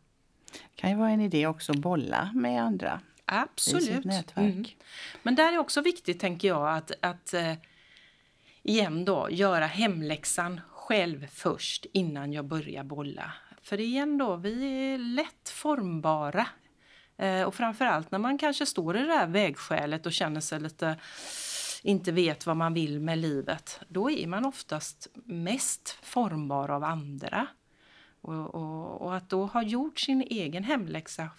Det 0.52 0.82
kan 0.82 0.90
ju 0.90 0.96
vara 0.96 1.10
en 1.10 1.22
idé 1.22 1.48
också 1.48 1.72
att 1.72 1.78
bolla 1.78 2.32
med 2.36 2.64
andra 2.64 3.00
Absolut. 3.26 3.90
i 3.90 3.94
sitt 3.94 4.06
nätverk. 4.06 4.54
Mm. 4.54 4.66
Men 5.24 5.36
där 5.36 5.54
är 5.54 5.58
också 5.58 5.82
viktigt, 5.82 6.20
tänker 6.20 6.48
jag, 6.48 6.78
att, 6.78 6.92
att 7.00 7.34
eh, 7.34 7.54
igen 8.64 9.06
då 9.06 9.28
göra 9.32 9.66
hemläxan 9.66 10.62
själv 10.70 11.28
först 11.28 11.86
innan 11.94 12.34
jag 12.34 12.46
börjar 12.46 12.84
bolla. 12.84 13.34
För 13.62 13.80
igen 13.80 14.18
då, 14.18 14.36
vi 14.36 14.64
är 14.94 14.98
lätt 14.98 15.50
formbara. 15.50 16.48
Eh, 17.18 17.44
och 17.44 17.56
framförallt 17.56 18.12
när 18.12 18.20
man 18.20 18.38
kanske 18.38 18.66
står 18.66 18.98
i 18.98 19.02
det 19.02 19.14
här 19.14 19.28
vägskälet 19.28 20.06
och 20.06 20.14
känner 20.14 20.42
sig 20.42 20.60
lite 20.60 20.96
inte 21.82 22.12
vet 22.12 22.46
vad 22.46 22.58
man 22.58 22.74
vill 22.74 23.00
med 23.00 23.18
livet, 23.18 23.80
då 23.88 24.12
är 24.12 24.28
man 24.28 24.46
oftast 24.46 25.08
mest 25.26 25.90
formbar 25.90 26.70
av 26.70 26.84
andra. 26.84 27.48
Och, 28.22 28.56
och, 28.56 29.02
och, 29.02 29.16
att 29.16 29.30
då 29.30 29.46
ha 29.46 29.64
gjort 29.64 30.00
sin 30.00 30.22
egen 30.22 30.64
hemläxa 30.64 31.30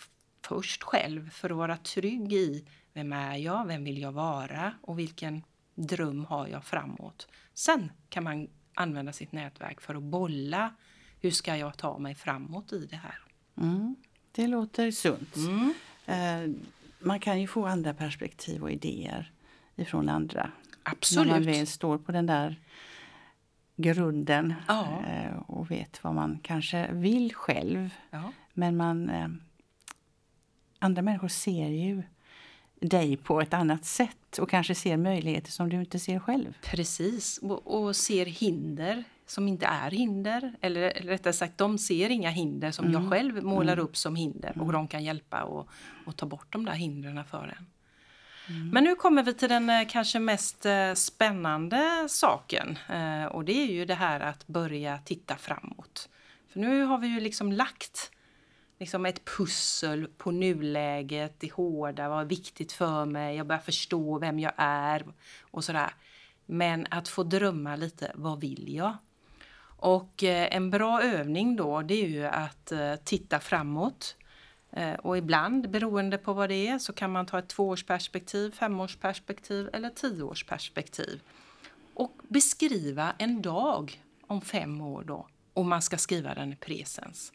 först 0.45 0.83
själv 0.83 1.31
för 1.31 1.51
att 1.51 1.57
vara 1.57 1.77
trygg 1.77 2.33
i 2.33 2.65
vem 2.93 3.13
är 3.13 3.37
jag, 3.37 3.67
vem 3.67 3.85
vill 3.85 4.01
jag 4.01 4.13
vara 4.13 4.75
och 4.83 4.99
vilken 4.99 5.43
dröm 5.75 6.25
har 6.25 6.47
jag 6.47 6.65
framåt? 6.65 7.29
Sen 7.55 7.93
kan 8.09 8.25
man 8.25 8.49
använda 8.75 9.13
sitt 9.13 9.33
nätverk 9.33 9.81
för 9.81 9.95
att 9.95 10.03
bolla. 10.03 10.75
Hur 11.21 11.31
ska 11.31 11.57
jag 11.57 11.77
ta 11.77 11.99
mig 11.99 12.15
framåt 12.15 12.73
i 12.73 12.87
det 12.87 12.97
här? 12.97 13.19
Mm, 13.57 13.97
det 14.33 14.47
låter 14.47 14.91
sunt. 14.91 15.37
Mm. 15.37 15.75
Eh, 16.07 16.57
man 16.99 17.21
kan 17.21 17.41
ju 17.41 17.47
få 17.47 17.67
andra 17.67 17.95
perspektiv 17.95 18.63
och 18.63 18.71
idéer 18.71 19.33
ifrån 19.77 20.09
andra. 20.09 20.51
Absolut. 20.83 21.27
När 21.27 21.35
man 21.35 21.43
väl 21.43 21.67
står 21.67 21.99
på 21.99 22.13
den 22.13 22.27
där 22.27 22.57
grunden 23.77 24.55
Ja. 24.69 25.03
eh, 25.07 25.37
och 25.37 25.71
vet 25.71 26.05
vad 26.05 26.15
man 26.15 26.39
kanske 26.43 26.93
vill 26.93 27.35
själv. 27.35 27.91
Ja. 28.11 28.33
Men 28.53 28.77
man, 28.77 29.11
eh, 29.11 29.29
andra 30.79 31.03
människor 31.03 31.29
ser 31.29 31.69
ju 31.69 32.03
dig 32.81 33.17
på 33.17 33.41
ett 33.41 33.55
annat 33.55 33.85
sätt 33.85 34.39
och 34.39 34.51
kanske 34.51 34.75
ser 34.75 34.97
möjligheter 34.97 35.51
som 35.51 35.69
du 35.69 35.77
inte 35.81 35.99
ser 35.99 36.19
själv. 36.19 36.57
Precis, 36.63 37.39
och, 37.39 37.85
och 37.87 37.97
ser 37.97 38.27
hinder 38.27 39.05
som 39.27 39.49
inte 39.49 39.67
är 39.67 39.91
hinder. 39.91 40.53
Eller, 40.61 40.81
eller 40.83 41.13
rättare 41.13 41.33
sagt, 41.33 41.59
de 41.59 41.79
ser 41.79 42.11
inga 42.11 42.31
hinder 42.31 42.71
som 42.71 42.93
jag 42.93 43.11
själv 43.11 43.45
målar 43.45 43.79
upp 43.79 43.97
som 43.97 44.17
hinder 44.17 44.53
och 44.61 44.73
de 44.73 44.89
kan 44.89 45.05
hjälpa 45.05 45.43
och, 45.43 45.69
och 46.07 46.17
ta 46.17 46.27
bort 46.27 46.53
de 46.53 46.65
där 46.65 46.73
hindren 46.73 47.25
för 47.25 47.55
en. 47.59 47.67
Mm. 48.49 48.69
Men 48.69 48.85
nu 48.85 48.95
kommer 48.95 49.23
vi 49.23 49.35
till 49.35 49.49
den 49.49 49.71
eh, 49.71 49.89
kanske 49.89 50.19
mest 50.19 50.67
eh, 50.67 50.95
spännande 50.95 52.07
saken 52.09 52.79
eh, 52.89 53.25
och 53.25 53.45
det 53.45 53.53
är 53.53 53.73
ju 53.73 53.85
det 53.85 53.95
här 53.95 54.21
att 54.21 54.47
börja 54.47 54.99
titta 54.99 55.37
framåt. 55.37 56.09
För 56.49 56.61
nu 56.61 56.83
har 56.83 56.99
vi 56.99 57.07
ju 57.07 57.21
liksom 57.21 57.53
lagt 57.53 58.11
liksom 58.79 59.07
ett 59.07 59.25
pussel 59.37 60.07
på 60.19 60.31
nuläget, 60.31 61.41
det 61.41 61.53
hårda, 61.53 62.09
vad 62.09 62.21
är 62.21 62.25
viktigt 62.25 62.73
för 62.73 63.05
mig, 63.05 63.37
jag 63.37 63.47
börjar 63.47 63.63
förstå 63.63 64.19
vem 64.19 64.39
jag 64.39 64.53
är 64.57 65.07
och 65.41 65.65
sådär. 65.65 65.95
Men 66.47 66.87
att 66.91 67.09
få 67.09 67.23
drömma 67.23 67.77
lite, 67.77 68.13
vad 68.15 68.41
vill 68.41 68.75
jag? 68.75 68.97
Och 69.77 70.23
en 70.23 70.71
bra 70.71 71.03
övning 71.03 71.57
då, 71.57 71.83
det 71.83 71.95
är 71.95 72.09
ju 72.09 72.25
att 72.25 72.73
titta 73.05 73.41
framåt. 73.41 74.17
Eh, 74.73 74.95
och 74.95 75.19
ibland, 75.19 75.71
beroende 75.71 76.19
på 76.19 76.33
vad 76.33 76.49
det 76.49 76.69
är, 76.69 76.79
så 76.79 76.93
kan 76.93 77.13
man 77.13 77.27
ta 77.27 77.39
ett 77.39 77.49
tvåårsperspektiv, 77.49 78.51
femårsperspektiv 78.51 79.71
eller 79.73 79.91
tioårsperspektiv. 79.91 81.21
Och 81.95 82.13
beskriva 82.29 83.15
en 83.19 83.43
dag 83.43 84.03
om 84.27 84.41
fem 84.41 84.81
år 84.81 85.05
då, 85.05 85.27
och 85.55 85.65
man 85.65 85.83
ska 85.83 85.97
skriva 85.97 86.35
den 86.35 86.53
i 86.53 86.57
presens. 86.57 87.33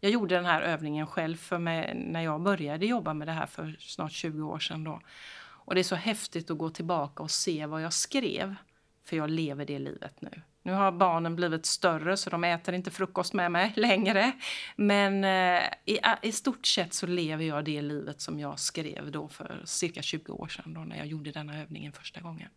Jag 0.00 0.12
gjorde 0.12 0.34
den 0.34 0.44
här 0.44 0.62
övningen 0.62 1.06
själv 1.06 1.36
för 1.36 1.58
mig 1.58 1.94
när 1.94 2.20
jag 2.20 2.40
började 2.40 2.86
jobba 2.86 3.14
med 3.14 3.28
det 3.28 3.32
här 3.32 3.46
för 3.46 3.76
snart 3.80 4.12
20 4.12 4.42
år 4.42 4.58
sedan. 4.58 4.84
Då. 4.84 5.00
Och 5.40 5.74
det 5.74 5.80
är 5.80 5.84
så 5.84 5.94
häftigt 5.94 6.50
att 6.50 6.58
gå 6.58 6.70
tillbaka 6.70 7.22
och 7.22 7.30
se 7.30 7.66
vad 7.66 7.82
jag 7.82 7.92
skrev. 7.92 8.54
För 9.04 9.16
jag 9.16 9.30
lever 9.30 9.64
det 9.64 9.78
livet 9.78 10.20
nu. 10.20 10.42
Nu 10.62 10.72
har 10.72 10.92
barnen 10.92 11.36
blivit 11.36 11.66
större 11.66 12.16
så 12.16 12.30
de 12.30 12.44
äter 12.44 12.74
inte 12.74 12.90
frukost 12.90 13.32
med 13.32 13.52
mig 13.52 13.72
längre. 13.76 14.32
Men 14.76 15.24
eh, 15.24 15.62
i, 15.84 15.98
i 16.22 16.32
stort 16.32 16.66
sett 16.66 16.94
så 16.94 17.06
lever 17.06 17.44
jag 17.44 17.64
det 17.64 17.82
livet 17.82 18.20
som 18.20 18.40
jag 18.40 18.58
skrev 18.58 19.10
då 19.10 19.28
för 19.28 19.62
cirka 19.64 20.02
20 20.02 20.32
år 20.32 20.48
sedan 20.48 20.74
då 20.74 20.80
när 20.80 20.96
jag 20.96 21.06
gjorde 21.06 21.32
denna 21.32 21.60
övningen 21.62 21.92
första 21.92 22.20
gången. 22.20 22.48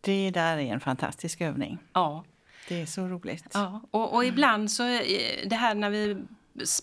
Det 0.00 0.30
där 0.30 0.58
är 0.58 0.72
en 0.72 0.80
fantastisk 0.80 1.40
övning. 1.40 1.78
Ja, 1.92 2.24
Det 2.68 2.80
är 2.80 2.86
så 2.86 3.08
roligt. 3.08 3.50
Ja, 3.54 3.80
och, 3.90 4.14
och 4.14 4.24
ibland 4.24 4.70
så 4.70 4.82
är 4.82 5.48
det 5.48 5.56
här 5.56 5.74
när 5.74 5.90
vi 5.90 6.24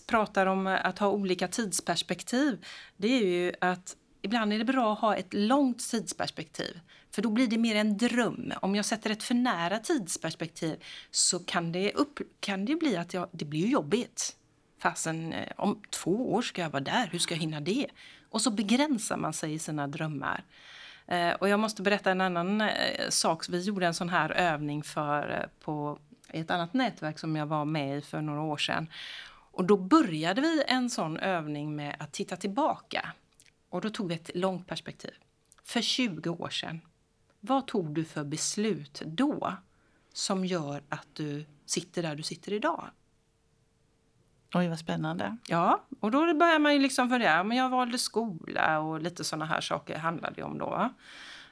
pratar 0.06 0.46
om 0.46 0.66
att 0.66 0.98
ha 0.98 1.08
olika 1.08 1.48
tidsperspektiv, 1.48 2.64
det 2.96 3.08
är 3.08 3.26
ju 3.26 3.52
att 3.60 3.96
ibland 4.22 4.52
är 4.52 4.58
det 4.58 4.64
bra 4.64 4.92
att 4.92 4.98
ha 4.98 5.16
ett 5.16 5.34
långt 5.34 5.90
tidsperspektiv. 5.90 6.80
För 7.10 7.22
då 7.22 7.30
blir 7.30 7.46
det 7.46 7.58
mer 7.58 7.74
en 7.74 7.96
dröm. 7.96 8.52
Om 8.62 8.74
jag 8.74 8.84
sätter 8.84 9.10
ett 9.10 9.22
för 9.22 9.34
nära 9.34 9.78
tidsperspektiv 9.78 10.84
så 11.10 11.38
kan 11.38 11.72
det, 11.72 11.92
upp, 11.92 12.18
kan 12.40 12.64
det 12.64 12.76
bli 12.76 12.96
att 12.96 13.14
jag, 13.14 13.28
det 13.32 13.44
blir 13.44 13.66
jobbigt. 13.66 14.36
Fasen, 14.78 15.32
eh, 15.32 15.52
om 15.56 15.82
två 15.90 16.32
år 16.32 16.42
ska 16.42 16.62
jag 16.62 16.70
vara 16.70 16.82
där, 16.82 17.08
hur 17.12 17.18
ska 17.18 17.34
jag 17.34 17.40
hinna 17.40 17.60
det? 17.60 17.86
Och 18.30 18.42
så 18.42 18.50
begränsar 18.50 19.16
man 19.16 19.32
sig 19.32 19.54
i 19.54 19.58
sina 19.58 19.86
drömmar. 19.86 20.44
Eh, 21.06 21.30
och 21.30 21.48
jag 21.48 21.60
måste 21.60 21.82
berätta 21.82 22.10
en 22.10 22.20
annan 22.20 22.60
eh, 22.60 23.08
sak. 23.08 23.48
Vi 23.48 23.60
gjorde 23.60 23.86
en 23.86 23.94
sån 23.94 24.08
här 24.08 24.30
övning 24.30 24.82
för 24.82 25.48
på 25.60 25.98
ett 26.28 26.50
annat 26.50 26.74
nätverk 26.74 27.18
som 27.18 27.36
jag 27.36 27.46
var 27.46 27.64
med 27.64 27.98
i 27.98 28.00
för 28.00 28.20
några 28.20 28.40
år 28.40 28.56
sedan. 28.56 28.90
Och 29.52 29.64
då 29.64 29.76
började 29.76 30.40
vi 30.40 30.62
en 30.66 30.90
sån 30.90 31.16
övning 31.16 31.76
med 31.76 31.96
att 31.98 32.12
titta 32.12 32.36
tillbaka. 32.36 33.12
Och 33.68 33.80
då 33.80 33.90
tog 33.90 34.08
vi 34.08 34.14
ett 34.14 34.30
långt 34.34 34.66
perspektiv. 34.66 35.14
För 35.64 35.80
20 35.80 36.30
år 36.30 36.48
sedan, 36.48 36.80
vad 37.40 37.66
tog 37.66 37.94
du 37.94 38.04
för 38.04 38.24
beslut 38.24 39.02
då 39.06 39.52
som 40.12 40.44
gör 40.44 40.82
att 40.88 41.06
du 41.12 41.44
sitter 41.66 42.02
där 42.02 42.14
du 42.14 42.22
sitter 42.22 42.52
idag? 42.52 42.84
Oj, 44.54 44.68
vad 44.68 44.78
spännande. 44.78 45.36
Ja, 45.46 45.84
och 46.00 46.10
då 46.10 46.34
börjar 46.34 46.58
man 46.58 46.72
ju 46.72 46.78
liksom 46.78 47.08
fundera. 47.08 47.44
Men 47.44 47.56
jag 47.56 47.68
valde 47.68 47.98
skola 47.98 48.80
och 48.80 49.00
lite 49.00 49.24
såna 49.24 49.44
här 49.44 49.60
saker 49.60 49.98
handlade 49.98 50.34
det 50.36 50.42
om 50.42 50.58
då. 50.58 50.90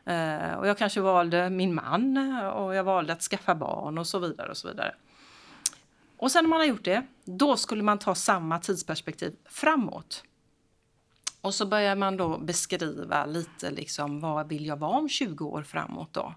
Eh, 0.05 0.53
och 0.53 0.69
jag 0.69 0.79
kanske 0.79 1.01
valde 1.01 1.51
min 1.51 1.75
man 1.75 2.17
och 2.55 2.75
jag 2.75 2.85
valde 2.85 3.13
att 3.13 3.23
skaffa 3.23 3.55
barn 3.55 3.99
och 3.99 4.07
så 4.07 4.19
vidare 4.19 4.51
och 4.51 4.57
så 4.57 4.69
vidare. 4.69 4.95
Och 6.17 6.33
sen 6.33 6.45
när 6.45 6.49
man 6.49 6.59
har 6.59 6.67
gjort 6.67 6.85
det, 6.85 7.07
då 7.25 7.57
skulle 7.57 7.83
man 7.83 7.99
ta 7.99 8.15
samma 8.15 8.59
tidsperspektiv 8.59 9.37
framåt. 9.45 10.25
Och 11.49 11.55
så 11.55 11.67
börjar 11.67 11.97
man 11.97 12.17
då 12.17 12.39
beskriva 12.39 13.27
lite 13.27 13.71
liksom 13.71 14.21
vad 14.21 14.49
vill 14.49 14.67
jag 14.67 14.77
vara 14.77 14.99
om 14.99 15.09
20 15.09 15.47
år 15.47 15.63
framåt 15.63 16.13
då? 16.13 16.35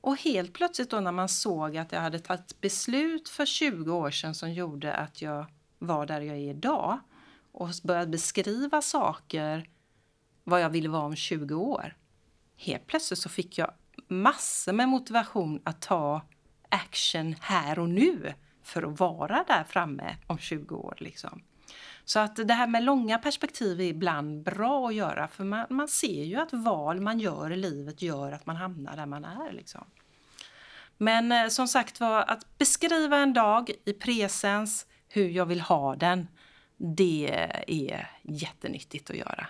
Och 0.00 0.16
helt 0.16 0.52
plötsligt 0.52 0.90
då 0.90 1.00
när 1.00 1.12
man 1.12 1.28
såg 1.28 1.76
att 1.76 1.92
jag 1.92 2.00
hade 2.00 2.18
tagit 2.18 2.60
beslut 2.60 3.28
för 3.28 3.46
20 3.46 3.92
år 3.92 4.10
sedan 4.10 4.34
som 4.34 4.52
gjorde 4.52 4.94
att 4.94 5.22
jag 5.22 5.46
var 5.78 6.06
där 6.06 6.20
jag 6.20 6.36
är 6.36 6.50
idag 6.50 6.98
och 7.52 7.68
började 7.82 8.06
beskriva 8.10 8.82
saker 8.82 9.70
vad 10.44 10.60
jag 10.60 10.70
ville 10.70 10.88
vara 10.88 11.04
om 11.04 11.16
20 11.16 11.54
år. 11.54 11.96
Helt 12.56 12.86
plötsligt 12.86 13.18
så 13.18 13.28
fick 13.28 13.58
jag 13.58 13.72
massor 14.08 14.72
med 14.72 14.88
motivation 14.88 15.60
att 15.64 15.82
ta 15.82 16.22
action 16.68 17.34
här 17.40 17.78
och 17.78 17.88
nu 17.88 18.34
för 18.62 18.82
att 18.82 19.00
vara 19.00 19.44
där 19.48 19.64
framme 19.64 20.16
om 20.26 20.38
20 20.38 20.76
år. 20.76 20.94
Liksom. 20.98 21.42
Så 22.04 22.18
att 22.18 22.36
det 22.36 22.54
här 22.54 22.66
med 22.66 22.82
långa 22.82 23.18
perspektiv 23.18 23.80
är 23.80 23.84
ibland 23.84 24.42
bra 24.42 24.88
att 24.88 24.94
göra 24.94 25.28
för 25.28 25.44
man, 25.44 25.66
man 25.70 25.88
ser 25.88 26.24
ju 26.24 26.36
att 26.36 26.52
val 26.52 27.00
man 27.00 27.18
gör 27.18 27.52
i 27.52 27.56
livet 27.56 28.02
gör 28.02 28.32
att 28.32 28.46
man 28.46 28.56
hamnar 28.56 28.96
där 28.96 29.06
man 29.06 29.24
är. 29.24 29.52
Liksom. 29.52 29.84
Men 30.98 31.32
eh, 31.32 31.48
som 31.48 31.68
sagt 31.68 32.00
var, 32.00 32.22
att 32.22 32.58
beskriva 32.58 33.18
en 33.18 33.32
dag 33.32 33.70
i 33.84 33.92
presens, 33.92 34.86
hur 35.08 35.28
jag 35.28 35.46
vill 35.46 35.60
ha 35.60 35.96
den, 35.96 36.28
det 36.76 37.48
är 37.66 38.10
jättenyttigt 38.22 39.10
att 39.10 39.16
göra. 39.16 39.46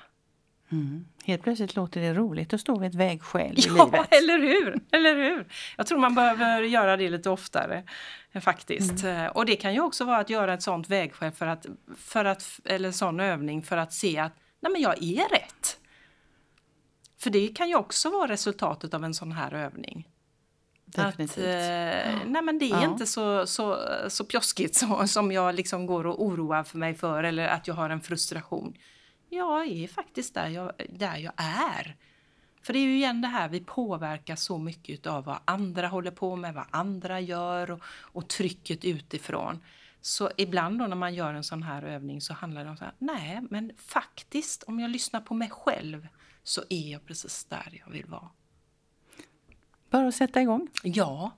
Mm. 0.73 1.05
Helt 1.25 1.43
plötsligt 1.43 1.77
låter 1.77 2.01
det 2.01 2.15
roligt 2.15 2.53
att 2.55 2.61
stå 2.61 2.79
vid 2.79 2.89
ett 2.89 2.95
vägskäl 2.95 3.59
i 3.59 3.63
Ja, 3.67 3.85
livet. 3.85 4.07
eller 4.15 4.39
hur? 4.39 4.81
eller 4.91 5.15
hur? 5.15 5.47
Jag 5.77 5.87
tror 5.87 5.99
man 5.99 6.15
behöver 6.15 6.63
göra 6.63 6.97
det 6.97 7.11
lite 7.11 7.31
oftare 7.31 7.85
eh, 8.33 8.41
faktiskt. 8.41 9.05
Eh, 9.05 9.27
Och 9.27 9.47
det 9.47 9.57
kan 9.57 9.75
ju 9.75 9.81
också 9.81 10.05
vara 10.05 10.19
att 10.19 10.31
göra 10.31 10.55
ett 10.55 10.63
sånt 10.63 10.89
vägskäl 10.91 11.33
för 11.33 11.47
att, 11.47 11.67
för 11.97 12.25
att, 12.25 12.61
eller 12.65 12.87
en 12.89 12.93
sån 12.93 13.21
övning 13.21 13.63
för 13.63 13.77
att 13.77 13.93
se 13.93 14.19
att 14.19 14.33
nej 14.61 14.73
men 14.73 14.81
jag 14.83 15.03
är 15.03 15.29
rätt. 15.29 15.79
För 17.19 17.31
det 17.31 17.49
kan 17.49 17.69
ju 17.69 17.75
också 17.75 18.11
vara 18.11 18.29
resultatet 18.29 18.95
av 18.95 19.05
en 19.05 19.15
sån 19.15 19.33
här 19.33 19.55
övning. 19.55 20.09
Definitivt. 20.85 21.39
Att, 21.39 22.07
eh, 22.07 22.19
nej 22.27 22.43
men 22.43 22.59
det 22.59 22.65
är 22.65 22.71
Ja. 22.71 22.85
inte 22.85 23.07
så, 23.07 23.47
så, 23.47 23.79
så 24.09 24.25
pjoskigt 24.25 24.75
så, 24.75 25.07
som 25.07 25.33
jag 25.33 25.55
liksom 25.55 25.87
går 25.87 26.07
och 26.07 26.25
oroar 26.25 26.63
för 26.65 26.79
mig 26.79 26.95
för 26.95 27.25
eller 27.25 27.49
att 27.49 27.69
jag 27.69 27.75
har 27.75 27.91
en 27.91 28.01
frustration. 28.01 28.75
Jag 29.33 29.67
är 29.67 29.89
faktiskt 29.89 30.35
där 30.35 30.49
jag, 30.49 30.73
där 30.89 31.17
jag 31.17 31.33
är. 31.37 31.97
För 32.63 32.73
det 32.73 32.79
är 32.79 32.85
ju 32.85 32.95
igen 32.95 33.21
det 33.21 33.29
här, 33.29 33.49
vi 33.49 33.61
påverkas 33.61 34.43
så 34.43 34.59
mycket 34.59 35.07
av 35.07 35.25
vad 35.25 35.39
andra 35.45 35.89
håller 35.89 36.11
på 36.11 36.37
med, 36.37 36.55
vad 36.55 36.67
andra 36.71 37.21
gör 37.21 37.71
och, 37.71 37.81
och 37.89 38.29
trycket 38.29 38.85
utifrån. 38.85 39.61
Så 40.01 40.31
ibland 40.37 40.79
då 40.79 40.87
när 40.87 40.97
man 40.97 41.15
gör 41.15 41.35
en 41.35 41.45
sån 41.45 41.63
här 41.63 41.83
övning 41.83 42.21
så 42.21 42.35
handlar 42.35 42.65
det 42.65 42.71
om 42.71 42.77
så 42.77 42.85
här, 42.85 42.95
nej 42.99 43.41
men 43.51 43.73
faktiskt 43.77 44.63
om 44.63 44.81
jag 44.81 44.91
lyssnar 44.91 45.21
på 45.21 45.35
mig 45.35 45.51
själv 45.51 46.09
så 46.43 46.63
är 46.69 46.93
jag 46.93 47.07
precis 47.07 47.45
där 47.45 47.83
jag 47.85 47.93
vill 47.93 48.07
vara. 48.07 48.29
Bara 49.91 50.09
att 50.09 50.15
sätta 50.15 50.43
igång. 50.43 50.69
Ja, 50.83 51.31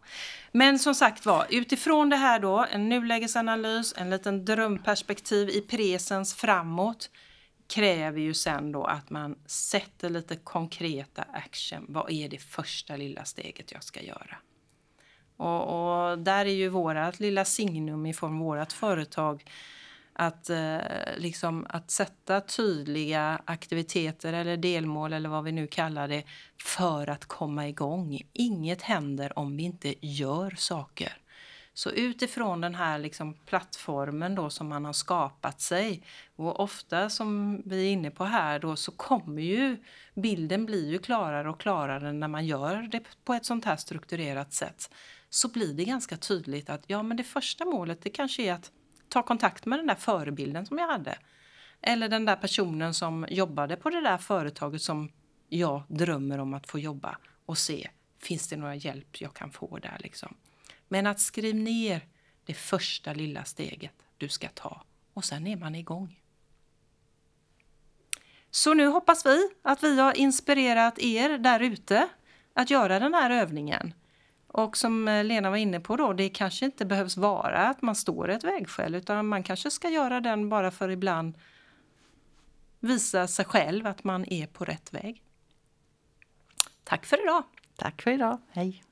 men 0.53 0.79
som 0.79 0.95
sagt 0.95 1.27
var, 1.27 1.47
utifrån 1.51 2.09
det 2.09 2.17
här 2.17 2.41
då, 2.41 2.67
en 2.71 2.89
nulägesanalys, 2.89 3.95
en 3.97 4.11
liten 4.11 4.45
drömperspektiv 4.45 5.49
i 5.49 5.61
presens 5.61 6.35
framåt 6.35 7.11
kräver 7.75 8.21
ju 8.21 8.35
sen 8.35 8.73
då 8.73 8.85
att 8.85 9.11
man 9.11 9.39
sätter 9.47 10.11
lite 10.11 10.37
konkreta 10.37 11.23
action. 11.23 11.87
Vad 11.89 12.11
är 12.11 12.29
det 12.29 12.39
första 12.39 12.97
lilla 12.97 13.25
steget 13.25 13.73
jag 13.73 13.85
ska 13.85 14.01
göra? 14.03 14.37
Och, 15.37 16.11
och 16.11 16.19
där 16.19 16.47
är 16.47 16.55
ju 16.55 16.69
vårat 16.69 17.21
lilla 17.21 17.45
signum 17.45 18.07
i 18.07 18.13
form 18.13 18.35
av 18.35 18.45
vårat 18.45 18.73
företag 18.73 19.45
Att, 20.13 20.51
eh, 20.51 20.79
liksom, 21.17 21.67
att 21.69 21.91
sätta 21.91 22.41
tydliga 22.41 23.43
aktiviteter 23.45 24.33
eller 24.33 24.57
delmål 24.57 25.13
eller 25.13 25.29
vad 25.29 25.45
vi 25.45 25.53
nu 25.53 25.67
kallar 25.67 26.09
det 26.09 26.25
för 26.65 27.11
att 27.11 27.25
komma 27.25 27.69
igång. 27.69 28.21
Inget 28.33 28.83
händer 28.83 29.39
om 29.39 29.57
vi 29.57 29.63
inte 29.63 29.95
gör 30.07 30.55
saker. 30.57 31.22
Så 31.75 31.91
utifrån 31.91 32.61
den 32.61 32.75
här 32.75 32.99
liksom 32.99 33.35
plattformen 33.35 34.35
då 34.35 34.51
som 34.51 34.69
man 34.69 34.85
har 34.85 34.93
skapat 34.93 35.61
sig 35.61 36.03
och 36.37 36.61
ofta 36.61 37.11
som 37.11 37.63
vi 37.65 37.87
är 37.87 37.93
inne 37.93 38.11
på 38.11 38.25
här 38.25 38.59
då 38.59 38.77
så 38.77 38.93
kommer 38.93 39.43
ju 39.43 39.77
bilden 40.15 40.67
blir 40.67 40.91
ju 40.91 40.99
klarare 40.99 41.51
och 41.51 41.61
klarare 41.61 42.13
när 42.13 42.29
man 42.29 42.47
gör 42.47 42.83
det 42.83 43.01
på 43.25 43.35
ett 43.35 43.47
sånt 43.47 43.65
här 43.65 43.77
strukturerat 43.77 44.53
sätt. 44.53 44.95
Så 45.31 45.49
blir 45.49 45.75
det 45.75 45.85
ganska 45.85 46.17
tydligt 46.17 46.71
att 46.71 46.85
ja 46.87 47.03
men 47.03 47.17
det 47.17 47.25
första 47.25 47.65
målet 47.65 48.03
det 48.03 48.11
kanske 48.11 48.43
är 48.43 48.53
att 48.53 48.71
ta 49.09 49.23
kontakt 49.23 49.67
med 49.67 49.79
den 49.79 49.87
där 49.87 49.95
förebilden 49.95 50.67
som 50.67 50.79
jag 50.79 50.87
hade. 50.87 51.19
Eller 51.81 52.09
den 52.09 52.25
där 52.25 52.37
personen 52.37 52.95
som 52.95 53.27
jobbade 53.31 53.77
på 53.77 53.91
det 53.91 54.01
där 54.01 54.19
företaget 54.19 54.83
som 54.83 55.13
jag 55.49 55.83
drömmer 55.89 56.39
om 56.39 56.55
att 56.55 56.67
få 56.67 56.79
jobba 56.79 57.19
och 57.47 57.59
se, 57.59 57.91
finns 58.19 58.49
det 58.49 58.57
några 58.57 58.75
hjälp 58.75 59.21
jag 59.21 59.35
kan 59.35 59.51
få 59.51 59.79
där 59.79 59.97
liksom. 60.01 60.35
Men 60.93 61.07
att 61.07 61.21
skriv 61.21 61.55
ner 61.55 62.07
det 62.45 62.55
första 62.55 63.13
lilla 63.13 63.45
steget 63.45 63.93
du 64.19 64.29
ska 64.29 64.49
ta 64.49 64.83
och 65.13 65.25
sen 65.25 65.47
är 65.47 65.57
man 65.57 65.75
igång. 65.75 66.21
Så 68.51 68.75
nu 68.75 68.87
hoppas 68.87 69.27
vi 69.27 69.49
att 69.63 69.83
vi 69.83 70.01
har 70.01 70.17
inspirerat 70.17 70.99
er 70.99 71.39
där 71.39 71.61
ute 71.61 72.09
att 72.55 72.71
göra 72.71 72.99
den 72.99 73.15
här 73.15 73.31
övningen. 73.31 73.95
Och 74.47 74.77
som 74.77 75.23
Lena 75.25 75.51
var 75.51 75.57
inne 75.57 75.81
på 75.81 75.97
då, 75.97 76.13
det 76.13 76.29
kanske 76.29 76.65
inte 76.65 76.85
behövs 76.85 77.17
vara 77.17 77.69
att 77.69 77.83
man 77.83 77.97
står 77.97 78.31
i 78.31 78.35
ett 78.35 78.45
vägskäl 78.45 78.95
utan 78.95 79.27
man 79.27 79.43
kanske 79.43 79.71
ska 79.71 79.89
göra 79.89 80.21
den 80.21 80.49
bara 80.49 80.71
för 80.71 80.89
ibland 80.89 81.39
visa 82.81 83.29
sig 83.29 83.45
själv 83.45 83.87
att 83.87 84.05
man 84.05 84.33
är 84.33 84.47
på 84.47 84.65
rätt 84.65 84.95
väg. 84.95 85.23
Tack 86.85 87.07
för 87.07 87.23
idag! 87.23 87.45
Tack 87.77 88.03
för 88.03 88.11
idag. 88.11 88.41
Hej! 88.51 88.92